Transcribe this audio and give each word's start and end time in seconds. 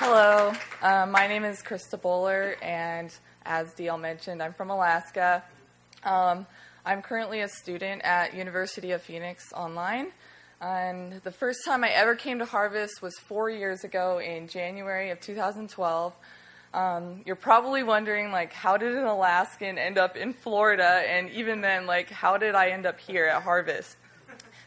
Hello, 0.00 0.52
um, 0.80 1.10
my 1.10 1.26
name 1.26 1.44
is 1.44 1.60
Krista 1.60 2.00
Bowler, 2.00 2.54
and 2.62 3.12
as 3.44 3.74
DL 3.74 4.00
mentioned, 4.00 4.40
I'm 4.40 4.52
from 4.52 4.70
Alaska. 4.70 5.42
Um, 6.04 6.46
I'm 6.86 7.02
currently 7.02 7.40
a 7.40 7.48
student 7.48 8.02
at 8.04 8.32
University 8.32 8.92
of 8.92 9.02
Phoenix 9.02 9.52
online, 9.52 10.12
and 10.60 11.20
the 11.24 11.32
first 11.32 11.64
time 11.64 11.82
I 11.82 11.88
ever 11.88 12.14
came 12.14 12.38
to 12.38 12.44
Harvest 12.44 13.02
was 13.02 13.18
four 13.26 13.50
years 13.50 13.82
ago 13.82 14.20
in 14.20 14.46
January 14.46 15.10
of 15.10 15.18
2012. 15.18 16.14
Um, 16.72 17.22
you're 17.26 17.34
probably 17.34 17.82
wondering, 17.82 18.30
like, 18.30 18.52
how 18.52 18.76
did 18.76 18.94
an 18.94 19.04
Alaskan 19.04 19.78
end 19.78 19.98
up 19.98 20.16
in 20.16 20.32
Florida? 20.32 21.02
And 21.08 21.28
even 21.30 21.60
then, 21.60 21.86
like, 21.86 22.08
how 22.08 22.38
did 22.38 22.54
I 22.54 22.68
end 22.68 22.86
up 22.86 23.00
here 23.00 23.26
at 23.26 23.42
Harvest? 23.42 23.96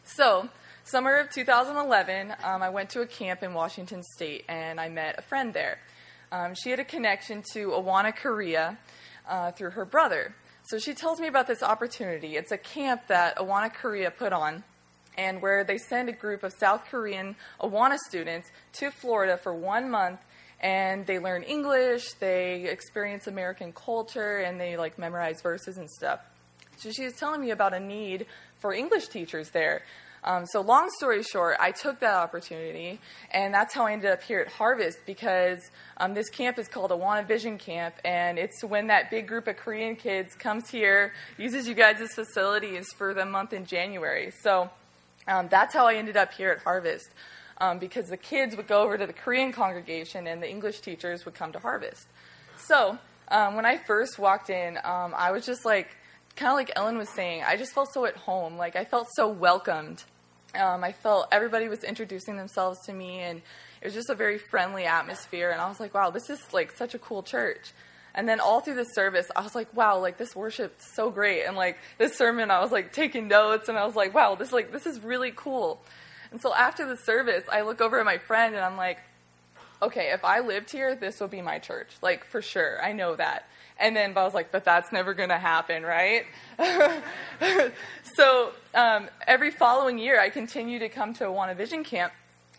So, 0.04 0.50
summer 0.92 1.20
of 1.20 1.30
2011, 1.30 2.36
um, 2.44 2.62
I 2.62 2.70
went 2.70 2.90
to 2.90 3.02
a 3.02 3.08
camp 3.08 3.44
in 3.44 3.54
Washington 3.54 4.04
State 4.04 4.44
and 4.50 4.78
I 4.78 4.90
met 4.90 5.16
a 5.18 5.22
friend 5.22 5.54
there. 5.54 5.80
Um, 6.34 6.54
she 6.54 6.70
had 6.70 6.82
a 6.82 6.84
connection 6.84 7.44
to 7.54 7.70
Awana, 7.70 8.14
Korea 8.14 8.78
uh, 9.28 9.52
through 9.52 9.70
her 9.72 9.86
brother. 9.86 10.36
So 10.64 10.80
she 10.80 10.94
tells 10.94 11.22
me 11.22 11.28
about 11.28 11.48
this 11.48 11.64
opportunity. 11.64 12.36
It's 12.36 12.52
a 12.52 12.58
camp 12.58 13.08
that 13.08 13.38
Awana, 13.38 13.74
Korea 13.74 14.12
put 14.12 14.34
on 14.34 14.66
and 15.18 15.42
where 15.42 15.64
they 15.64 15.78
send 15.78 16.10
a 16.10 16.12
group 16.12 16.44
of 16.44 16.52
South 16.60 16.84
Korean 16.84 17.38
Awana 17.62 17.98
students 18.10 18.50
to 18.74 18.92
Florida 18.92 19.38
for 19.38 19.54
one 19.54 19.90
month 19.90 20.20
and 20.60 21.08
they 21.08 21.20
learn 21.20 21.44
English, 21.44 22.14
they 22.20 22.66
experience 22.66 23.28
American 23.28 23.72
culture, 23.74 24.40
and 24.40 24.60
they 24.60 24.78
like 24.78 25.00
memorize 25.00 25.42
verses 25.42 25.78
and 25.78 25.90
stuff. 25.90 26.20
So 26.82 26.92
she 26.92 27.04
was 27.04 27.14
telling 27.14 27.42
me 27.42 27.52
about 27.52 27.74
a 27.74 27.80
need 27.80 28.26
for 28.60 28.74
English 28.74 29.10
teachers 29.10 29.52
there. 29.52 29.84
Um, 30.24 30.46
so, 30.46 30.62
long 30.62 30.90
story 30.98 31.24
short, 31.24 31.58
I 31.60 31.72
took 31.72 32.00
that 32.00 32.14
opportunity, 32.14 33.00
and 33.32 33.54
that's 33.54 33.74
how 33.74 33.86
I 33.86 33.94
ended 33.94 34.12
up 34.12 34.22
here 34.22 34.40
at 34.40 34.50
Harvest 34.50 35.00
because 35.06 35.60
um, 35.98 36.14
this 36.14 36.30
camp 36.30 36.60
is 36.60 36.68
called 36.68 36.92
Awana 36.92 37.28
Vision 37.28 37.58
Camp, 37.58 37.96
and 38.06 38.38
it's 38.38 38.64
when 38.64 38.88
that 38.88 39.10
big 39.10 39.28
group 39.28 39.48
of 39.48 39.58
Korean 39.58 39.96
kids 39.96 40.36
comes 40.36 40.70
here, 40.70 41.14
uses 41.40 41.68
you 41.68 41.74
guys' 41.74 42.14
facilities 42.14 42.86
for 42.98 43.16
the 43.16 43.26
month 43.26 43.52
in 43.52 43.66
January. 43.66 44.32
So, 44.44 44.70
um, 45.28 45.48
that's 45.50 45.74
how 45.74 45.88
I 45.88 45.96
ended 45.96 46.18
up 46.18 46.34
here 46.34 46.52
at 46.52 46.60
Harvest 46.60 47.10
um, 47.60 47.78
because 47.78 48.08
the 48.08 48.18
kids 48.18 48.58
would 48.58 48.68
go 48.68 48.82
over 48.82 48.98
to 48.98 49.06
the 49.06 49.14
Korean 49.14 49.52
congregation 49.52 50.28
and 50.28 50.42
the 50.42 50.50
English 50.50 50.82
teachers 50.82 51.26
would 51.26 51.36
come 51.36 51.52
to 51.54 51.60
Harvest. 51.60 52.08
So 52.58 52.98
um, 53.30 53.56
when 53.56 53.66
I 53.66 53.78
first 53.78 54.20
walked 54.20 54.50
in, 54.50 54.78
um, 54.84 55.14
I 55.16 55.32
was 55.32 55.46
just 55.46 55.64
like, 55.64 55.96
kind 56.36 56.52
of 56.52 56.56
like 56.56 56.72
Ellen 56.76 56.98
was 56.98 57.10
saying, 57.10 57.44
I 57.46 57.58
just 57.58 57.74
felt 57.74 57.94
so 57.94 58.06
at 58.06 58.16
home. 58.16 58.58
Like 58.58 58.76
I 58.76 58.86
felt 58.86 59.08
so 59.16 59.28
welcomed. 59.28 60.04
Um, 60.60 60.84
I 60.84 60.92
felt 60.92 61.28
everybody 61.32 61.68
was 61.70 61.84
introducing 61.84 62.36
themselves 62.36 62.80
to 62.86 62.94
me, 62.94 63.20
and 63.20 63.42
it 63.82 63.86
was 63.86 63.94
just 63.94 64.10
a 64.10 64.16
very 64.16 64.38
friendly 64.38 64.86
atmosphere. 64.86 65.50
And 65.50 65.62
I 65.62 65.70
was 65.70 65.80
like, 65.80 65.94
wow, 65.94 66.10
this 66.10 66.30
is 66.30 66.42
like 66.52 66.72
such 66.72 66.94
a 66.94 67.00
cool 67.00 67.24
church. 67.24 67.72
And 68.14 68.28
then 68.28 68.42
all 68.42 68.60
through 68.60 68.76
the 68.76 68.84
service, 68.84 69.28
I 69.34 69.42
was 69.42 69.56
like, 69.56 69.74
wow, 69.74 70.00
like 70.00 70.18
this 70.18 70.36
worship's 70.36 70.94
so 70.94 71.10
great. 71.10 71.46
And 71.46 71.56
like 71.56 71.78
this 71.98 72.18
sermon, 72.18 72.52
I 72.52 72.60
was 72.60 72.72
like 72.72 72.92
taking 72.92 73.30
notes, 73.30 73.70
and 73.70 73.78
I 73.78 73.86
was 73.86 73.96
like, 73.96 74.14
wow, 74.14 74.36
this 74.36 74.52
like 74.52 74.72
this 74.72 74.86
is 74.86 75.00
really 75.00 75.32
cool. 75.34 75.82
And 76.32 76.42
so 76.42 76.54
after 76.54 76.86
the 76.86 76.98
service, 76.98 77.44
I 77.52 77.62
look 77.62 77.82
over 77.82 78.00
at 78.00 78.06
my 78.06 78.18
friend 78.18 78.56
and 78.56 78.64
I'm 78.64 78.78
like, 78.78 79.00
okay, 79.82 80.12
if 80.12 80.24
I 80.24 80.40
lived 80.40 80.72
here, 80.72 80.96
this 80.96 81.20
would 81.20 81.32
be 81.32 81.42
my 81.42 81.60
church. 81.60 81.90
Like, 82.02 82.26
for 82.26 82.42
sure. 82.42 82.84
I 82.84 82.94
know 82.94 83.16
that. 83.16 83.48
And 83.80 83.96
then 83.96 84.16
I 84.16 84.24
was 84.24 84.34
like, 84.34 84.52
but 84.52 84.64
that's 84.64 84.92
never 84.92 85.14
going 85.14 85.30
to 85.30 85.38
happen, 85.38 85.84
right? 85.84 86.26
so 88.16 88.52
um, 88.76 89.10
every 89.26 89.50
following 89.50 89.98
year, 89.98 90.20
I 90.20 90.30
continue 90.30 90.80
to 90.80 90.90
come 90.90 91.14
to 91.16 91.26
Awana 91.26 91.56
Vision 91.56 91.84
Camp 91.84 92.14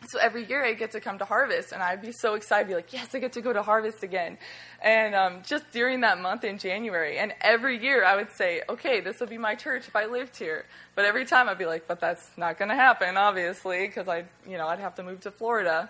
so 0.08 0.18
every 0.18 0.44
year 0.44 0.64
I 0.64 0.72
get 0.74 0.92
to 0.92 1.00
come 1.00 1.18
to 1.18 1.24
Harvest, 1.24 1.72
and 1.72 1.82
I'd 1.82 2.02
be 2.02 2.12
so 2.12 2.34
excited, 2.34 2.68
be 2.68 2.74
like, 2.74 2.92
yes, 2.92 3.14
I 3.14 3.18
get 3.18 3.32
to 3.34 3.40
go 3.40 3.52
to 3.52 3.62
Harvest 3.62 4.02
again. 4.02 4.38
And 4.82 5.14
um, 5.14 5.42
just 5.46 5.70
during 5.72 6.00
that 6.00 6.20
month 6.20 6.44
in 6.44 6.58
January, 6.58 7.18
and 7.18 7.32
every 7.40 7.80
year 7.80 8.04
I 8.04 8.16
would 8.16 8.30
say, 8.32 8.62
okay, 8.68 9.00
this 9.00 9.20
will 9.20 9.28
be 9.28 9.38
my 9.38 9.54
church 9.54 9.86
if 9.86 9.94
I 9.94 10.06
lived 10.06 10.36
here. 10.36 10.64
But 10.94 11.04
every 11.04 11.24
time 11.24 11.48
I'd 11.48 11.58
be 11.58 11.66
like, 11.66 11.86
but 11.86 12.00
that's 12.00 12.30
not 12.36 12.58
going 12.58 12.70
to 12.70 12.74
happen, 12.74 13.16
obviously, 13.16 13.86
because 13.86 14.08
I, 14.08 14.24
you 14.46 14.58
know, 14.58 14.66
I'd 14.66 14.80
have 14.80 14.96
to 14.96 15.02
move 15.02 15.20
to 15.20 15.30
Florida. 15.30 15.88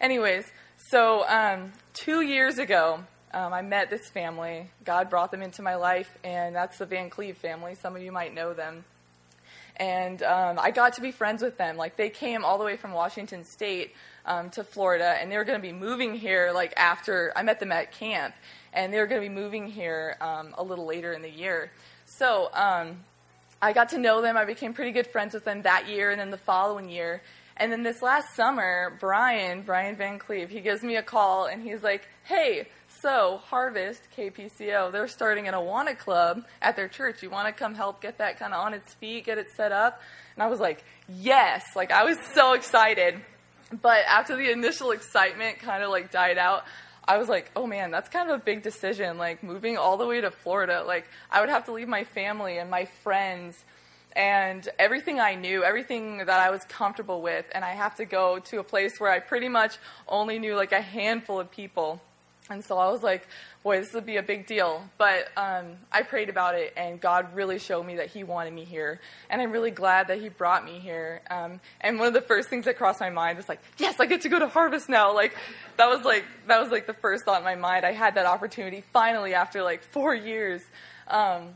Anyways, 0.00 0.50
so 0.76 1.26
um, 1.28 1.72
two 1.92 2.20
years 2.20 2.58
ago, 2.58 3.00
um, 3.32 3.52
I 3.52 3.62
met 3.62 3.90
this 3.90 4.08
family. 4.08 4.70
God 4.84 5.10
brought 5.10 5.30
them 5.30 5.42
into 5.42 5.62
my 5.62 5.74
life, 5.74 6.16
and 6.24 6.54
that's 6.54 6.78
the 6.78 6.86
Van 6.86 7.10
Cleve 7.10 7.36
family. 7.36 7.74
Some 7.74 7.96
of 7.96 8.02
you 8.02 8.12
might 8.12 8.34
know 8.34 8.54
them 8.54 8.84
and 9.78 10.22
um, 10.22 10.58
I 10.58 10.70
got 10.70 10.94
to 10.94 11.00
be 11.00 11.10
friends 11.10 11.42
with 11.42 11.56
them. 11.56 11.76
Like 11.76 11.96
they 11.96 12.10
came 12.10 12.44
all 12.44 12.58
the 12.58 12.64
way 12.64 12.76
from 12.76 12.92
Washington 12.92 13.44
State 13.44 13.94
um, 14.26 14.50
to 14.50 14.64
Florida, 14.64 15.16
and 15.20 15.30
they 15.30 15.36
were 15.36 15.44
going 15.44 15.58
to 15.58 15.66
be 15.66 15.72
moving 15.72 16.14
here. 16.14 16.50
Like 16.52 16.74
after 16.76 17.32
I 17.36 17.42
met 17.42 17.60
them 17.60 17.72
at 17.72 17.92
camp, 17.92 18.34
and 18.72 18.92
they 18.92 18.98
were 18.98 19.06
going 19.06 19.22
to 19.22 19.28
be 19.28 19.34
moving 19.34 19.68
here 19.68 20.16
um, 20.20 20.54
a 20.58 20.62
little 20.62 20.86
later 20.86 21.12
in 21.12 21.22
the 21.22 21.30
year. 21.30 21.70
So 22.06 22.50
um, 22.54 23.04
I 23.62 23.72
got 23.72 23.90
to 23.90 23.98
know 23.98 24.20
them. 24.20 24.36
I 24.36 24.44
became 24.44 24.74
pretty 24.74 24.92
good 24.92 25.06
friends 25.06 25.34
with 25.34 25.44
them 25.44 25.62
that 25.62 25.88
year, 25.88 26.10
and 26.10 26.20
then 26.20 26.30
the 26.30 26.38
following 26.38 26.88
year. 26.88 27.22
And 27.58 27.72
then 27.72 27.82
this 27.82 28.02
last 28.02 28.34
summer, 28.34 28.96
Brian, 29.00 29.62
Brian 29.62 29.96
Van 29.96 30.18
Cleve, 30.18 30.48
he 30.48 30.60
gives 30.60 30.82
me 30.82 30.96
a 30.96 31.02
call, 31.02 31.46
and 31.46 31.62
he's 31.62 31.82
like, 31.82 32.08
"Hey." 32.24 32.68
So, 33.00 33.40
Harvest, 33.44 34.02
KPCO, 34.16 34.90
they're 34.90 35.06
starting 35.06 35.46
an 35.46 35.54
Awana 35.54 35.96
club 35.96 36.44
at 36.60 36.74
their 36.74 36.88
church. 36.88 37.22
You 37.22 37.30
want 37.30 37.46
to 37.46 37.52
come 37.52 37.76
help 37.76 38.00
get 38.00 38.18
that 38.18 38.40
kind 38.40 38.52
of 38.52 38.64
on 38.64 38.74
its 38.74 38.92
feet, 38.94 39.26
get 39.26 39.38
it 39.38 39.46
set 39.56 39.70
up? 39.70 40.00
And 40.34 40.42
I 40.42 40.48
was 40.48 40.58
like, 40.58 40.82
yes. 41.08 41.64
Like, 41.76 41.92
I 41.92 42.02
was 42.02 42.16
so 42.34 42.54
excited. 42.54 43.20
But 43.70 44.04
after 44.08 44.34
the 44.34 44.50
initial 44.50 44.90
excitement 44.90 45.60
kind 45.60 45.84
of 45.84 45.90
like 45.90 46.10
died 46.10 46.38
out, 46.38 46.64
I 47.04 47.18
was 47.18 47.28
like, 47.28 47.50
oh 47.54 47.66
man, 47.66 47.90
that's 47.90 48.08
kind 48.08 48.30
of 48.30 48.40
a 48.40 48.42
big 48.42 48.62
decision. 48.62 49.16
Like, 49.16 49.42
moving 49.44 49.76
all 49.76 49.96
the 49.96 50.06
way 50.06 50.20
to 50.20 50.30
Florida, 50.30 50.82
like, 50.84 51.08
I 51.30 51.40
would 51.40 51.50
have 51.50 51.66
to 51.66 51.72
leave 51.72 51.88
my 51.88 52.04
family 52.04 52.58
and 52.58 52.70
my 52.70 52.86
friends 53.02 53.62
and 54.14 54.68
everything 54.78 55.20
I 55.20 55.34
knew, 55.34 55.62
everything 55.62 56.18
that 56.18 56.28
I 56.30 56.50
was 56.50 56.64
comfortable 56.64 57.22
with, 57.22 57.46
and 57.54 57.64
I 57.64 57.70
have 57.70 57.96
to 57.96 58.04
go 58.04 58.38
to 58.38 58.58
a 58.58 58.64
place 58.64 58.98
where 58.98 59.10
I 59.10 59.20
pretty 59.20 59.48
much 59.48 59.76
only 60.08 60.38
knew 60.38 60.56
like 60.56 60.72
a 60.72 60.80
handful 60.80 61.38
of 61.38 61.50
people. 61.50 62.00
And 62.50 62.64
so 62.64 62.78
I 62.78 62.90
was 62.90 63.02
like, 63.02 63.28
boy, 63.62 63.80
this 63.80 63.92
would 63.92 64.06
be 64.06 64.16
a 64.16 64.22
big 64.22 64.46
deal. 64.46 64.82
But 64.96 65.28
um, 65.36 65.76
I 65.92 66.02
prayed 66.02 66.30
about 66.30 66.54
it, 66.54 66.72
and 66.76 66.98
God 66.98 67.34
really 67.34 67.58
showed 67.58 67.84
me 67.84 67.96
that 67.96 68.06
He 68.06 68.24
wanted 68.24 68.54
me 68.54 68.64
here. 68.64 69.00
And 69.28 69.42
I'm 69.42 69.52
really 69.52 69.70
glad 69.70 70.08
that 70.08 70.20
He 70.20 70.30
brought 70.30 70.64
me 70.64 70.78
here. 70.78 71.20
Um, 71.30 71.60
and 71.80 71.98
one 71.98 72.08
of 72.08 72.14
the 72.14 72.22
first 72.22 72.48
things 72.48 72.64
that 72.64 72.78
crossed 72.78 73.00
my 73.00 73.10
mind 73.10 73.36
was 73.36 73.48
like, 73.48 73.60
yes, 73.76 74.00
I 74.00 74.06
get 74.06 74.22
to 74.22 74.30
go 74.30 74.38
to 74.38 74.48
Harvest 74.48 74.88
now. 74.88 75.14
Like 75.14 75.36
that 75.76 75.88
was 75.88 76.04
like 76.04 76.24
that 76.46 76.60
was 76.60 76.70
like 76.70 76.86
the 76.86 76.94
first 76.94 77.24
thought 77.24 77.38
in 77.38 77.44
my 77.44 77.56
mind. 77.56 77.84
I 77.84 77.92
had 77.92 78.14
that 78.14 78.24
opportunity 78.24 78.82
finally 78.92 79.34
after 79.34 79.62
like 79.62 79.82
four 79.82 80.14
years. 80.14 80.62
Um, 81.08 81.54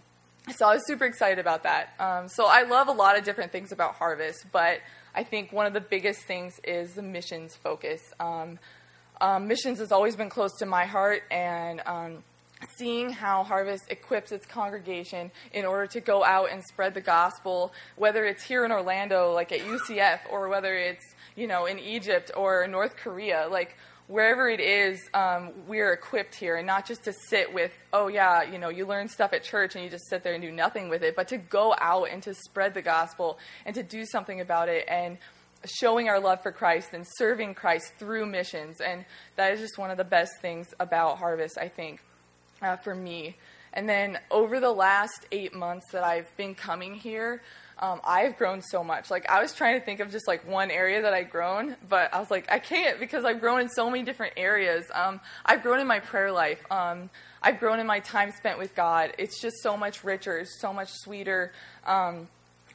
so 0.50 0.66
I 0.66 0.75
was 0.75 0.86
super 0.86 1.04
excited 1.04 1.38
about 1.38 1.62
that. 1.62 1.94
Um, 2.00 2.28
so 2.28 2.47
I 2.47 2.62
love 2.62 2.88
a 2.88 2.92
lot 2.92 3.16
of 3.16 3.25
different 3.25 3.53
things 3.53 3.72
about 3.72 3.94
Harvest, 3.94 4.47
but 4.50 4.80
I 5.14 5.25
think 5.25 5.53
one 5.53 5.66
of 5.66 5.72
the 5.72 5.80
biggest 5.80 6.22
things 6.22 6.58
is 6.64 6.94
the 6.94 7.03
missions 7.03 7.54
focus. 7.54 8.00
Um, 8.19 8.58
um, 9.20 9.47
missions 9.47 9.78
has 9.78 9.92
always 9.92 10.16
been 10.16 10.31
close 10.31 10.58
to 10.58 10.66
my 10.66 10.84
heart, 10.84 11.22
and 11.31 11.81
um, 11.86 12.25
seeing 12.76 13.10
how 13.10 13.44
Harvest 13.44 13.84
equips 13.88 14.32
its 14.32 14.47
congregation 14.47 15.31
in 15.52 15.64
order 15.64 15.86
to 15.88 16.00
go 16.00 16.25
out 16.25 16.50
and 16.50 16.62
spread 16.64 16.94
the 16.94 17.00
gospel, 17.00 17.72
whether 17.97 18.25
it's 18.25 18.42
here 18.42 18.64
in 18.64 18.72
Orlando, 18.72 19.32
like 19.32 19.52
at 19.52 19.60
UCF, 19.60 20.20
or 20.31 20.48
whether 20.48 20.76
it's 20.76 21.04
you 21.36 21.47
know 21.47 21.66
in 21.66 21.78
Egypt 21.78 22.32
or 22.36 22.66
North 22.66 22.97
Korea, 22.97 23.47
like 23.48 23.76
wherever 24.12 24.47
it 24.47 24.61
is, 24.61 25.00
um, 25.15 25.53
we're 25.67 25.95
equipped 25.95 26.34
here, 26.34 26.56
and 26.56 26.67
not 26.67 26.87
just 26.87 27.03
to 27.05 27.15
sit 27.15 27.55
with, 27.55 27.73
oh 27.95 28.09
yeah, 28.09 28.43
you 28.43 28.59
know, 28.59 28.69
you 28.69 28.84
learn 28.84 29.09
stuff 29.09 29.33
at 29.33 29.43
church 29.43 29.75
and 29.75 29.83
you 29.83 29.89
just 29.89 30.06
sit 30.11 30.23
there 30.23 30.34
and 30.34 30.43
do 30.43 30.53
nothing 30.53 30.91
with 30.91 31.03
it, 31.03 31.17
but 31.17 31.28
to 31.28 31.39
go 31.39 31.75
out 31.81 32.11
and 32.11 32.23
to 32.23 32.34
spread 32.34 32.75
the 32.75 32.83
gospel 32.83 33.39
and 33.65 33.75
to 33.75 33.83
do 33.83 34.05
something 34.05 34.43
about 34.43 34.69
it 34.69 34.84
and 34.87 35.17
showing 35.65 36.11
our 36.11 36.21
love 36.21 36.43
for 36.43 36.53
Christ 36.53 36.91
and 36.93 37.06
serving 37.17 37.55
Christ 37.55 37.95
through 37.99 38.27
missions. 38.27 38.83
And 38.83 39.06
that 39.37 39.55
is 39.55 39.61
just 39.61 39.78
one 39.78 39.91
of 39.91 39.97
the 39.97 40.05
best 40.05 40.32
things 40.43 40.75
about 40.79 41.17
Harvest, 41.17 41.56
I 41.56 41.69
think, 41.69 42.03
uh, 42.61 42.76
for 42.76 42.94
me. 42.94 43.37
And 43.73 43.88
then 43.88 44.19
over 44.31 44.61
the 44.61 44.73
last 44.73 45.25
eight 45.32 45.55
months 45.55 45.87
that 45.93 46.05
I've 46.05 46.37
been 46.37 46.55
coming 46.55 46.97
here, 46.97 47.41
um, 47.82 48.00
I've 48.05 48.38
grown 48.38 48.62
so 48.62 48.84
much. 48.84 49.11
Like 49.11 49.29
I 49.29 49.43
was 49.43 49.52
trying 49.52 49.79
to 49.79 49.84
think 49.84 49.99
of 49.99 50.12
just 50.12 50.29
like 50.29 50.46
one 50.49 50.70
area 50.70 51.02
that 51.02 51.12
I've 51.12 51.31
grown, 51.31 51.76
but 51.88 52.14
I 52.14 52.20
was 52.20 52.31
like, 52.31 52.50
I 52.50 52.61
can't 52.61 53.00
because 53.00 53.25
I've 53.25 53.40
grown 53.40 53.61
in 53.61 53.69
so 53.69 53.90
many 53.90 54.05
different 54.05 54.34
areas. 54.37 54.87
Um, 54.94 55.20
I've 55.44 55.64
grown 55.64 55.81
in 55.81 55.88
my 55.88 55.99
prayer 55.99 56.31
life. 56.31 56.64
Um, 56.70 57.11
I've 57.43 57.58
grown 57.58 57.81
in 57.81 57.87
my 57.88 57.99
time 57.99 58.31
spent 58.31 58.56
with 58.56 58.76
God. 58.76 59.14
It's 59.19 59.40
just 59.40 59.56
so 59.62 59.76
much 59.76 60.05
richer. 60.05 60.38
It's 60.38 60.61
so 60.61 60.73
much 60.73 60.90
sweeter. 60.93 61.52
Um, 61.84 62.29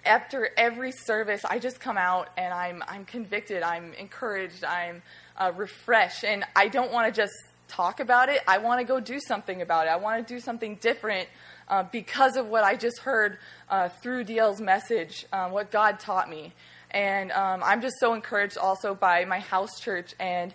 after 0.06 0.50
every 0.58 0.92
service, 0.92 1.46
I 1.46 1.58
just 1.60 1.80
come 1.80 1.98
out 1.98 2.28
and 2.38 2.54
I'm 2.54 2.84
I'm 2.86 3.06
convicted. 3.06 3.64
I'm 3.64 3.94
encouraged. 3.94 4.66
I'm 4.66 5.04
uh, 5.38 5.54
refreshed, 5.56 6.26
and 6.26 6.44
I 6.54 6.68
don't 6.68 6.92
want 6.92 7.14
to 7.14 7.22
just 7.22 7.34
talk 7.68 8.00
about 8.00 8.30
it. 8.30 8.42
I 8.48 8.58
want 8.60 8.80
to 8.80 8.86
go 8.86 9.00
do 9.00 9.20
something 9.20 9.62
about 9.62 9.88
it. 9.88 9.90
I 9.90 9.98
want 9.98 10.26
to 10.26 10.34
do 10.34 10.40
something 10.40 10.76
different 10.76 11.28
uh, 11.68 11.84
because 11.84 12.38
of 12.38 12.48
what 12.48 12.64
I 12.64 12.76
just 12.76 13.00
heard 13.00 13.38
uh, 13.70 13.90
through 13.90 14.24
DL's 14.24 14.62
message, 14.62 15.26
um, 15.34 15.52
what 15.52 15.72
God 15.72 16.00
taught 16.00 16.30
me, 16.30 16.54
and 16.92 17.32
um, 17.32 17.62
I'm 17.64 17.82
just 17.82 17.96
so 18.00 18.14
encouraged 18.14 18.58
also 18.58 18.96
by 18.96 19.26
my 19.26 19.40
house 19.40 19.80
church 19.80 20.14
and 20.20 20.54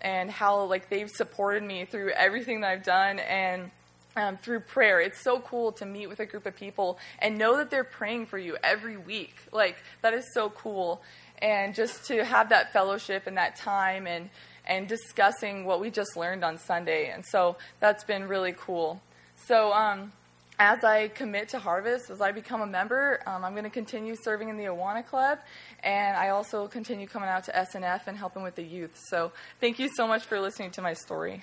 and 0.00 0.30
how 0.30 0.64
like 0.64 0.88
they've 0.90 1.10
supported 1.10 1.62
me 1.62 1.84
through 1.84 2.10
everything 2.10 2.60
that 2.60 2.70
I've 2.70 2.82
done 2.82 3.18
and 3.18 3.70
um, 4.16 4.36
through 4.36 4.60
prayer. 4.60 5.00
It's 5.00 5.20
so 5.22 5.40
cool 5.40 5.72
to 5.72 5.86
meet 5.86 6.08
with 6.08 6.20
a 6.20 6.26
group 6.26 6.46
of 6.46 6.54
people 6.54 6.98
and 7.18 7.38
know 7.38 7.56
that 7.56 7.70
they're 7.70 7.84
praying 7.84 8.26
for 8.26 8.38
you 8.38 8.56
every 8.62 8.96
week. 8.96 9.34
Like 9.52 9.76
that 10.02 10.14
is 10.14 10.24
so 10.32 10.50
cool, 10.50 11.02
and 11.40 11.74
just 11.74 12.06
to 12.06 12.24
have 12.24 12.48
that 12.50 12.72
fellowship 12.72 13.26
and 13.26 13.36
that 13.36 13.56
time 13.56 14.06
and 14.06 14.30
and 14.66 14.88
discussing 14.88 15.66
what 15.66 15.78
we 15.80 15.90
just 15.90 16.16
learned 16.16 16.42
on 16.42 16.56
Sunday. 16.56 17.10
And 17.10 17.22
so 17.24 17.56
that's 17.80 18.04
been 18.04 18.28
really 18.28 18.54
cool. 18.56 19.00
So. 19.46 19.72
Um, 19.72 20.12
as 20.58 20.84
I 20.84 21.08
commit 21.08 21.48
to 21.48 21.58
Harvest, 21.58 22.10
as 22.10 22.20
I 22.20 22.30
become 22.30 22.60
a 22.60 22.66
member, 22.66 23.20
um, 23.26 23.44
I'm 23.44 23.52
going 23.52 23.64
to 23.64 23.70
continue 23.70 24.14
serving 24.14 24.48
in 24.48 24.56
the 24.56 24.64
Awana 24.64 25.04
Club, 25.04 25.38
and 25.82 26.16
I 26.16 26.28
also 26.28 26.68
continue 26.68 27.08
coming 27.08 27.28
out 27.28 27.44
to 27.44 27.52
SNF 27.52 28.06
and 28.06 28.16
helping 28.16 28.42
with 28.42 28.54
the 28.54 28.62
youth. 28.62 28.96
So, 29.08 29.32
thank 29.60 29.78
you 29.78 29.88
so 29.88 30.06
much 30.06 30.22
for 30.22 30.38
listening 30.40 30.70
to 30.72 30.82
my 30.82 30.92
story. 30.92 31.42